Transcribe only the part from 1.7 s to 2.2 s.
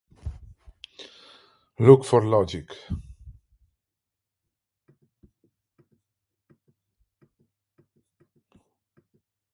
Look